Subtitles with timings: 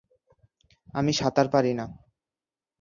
[0.93, 1.85] আমি সাঁতার পারি না!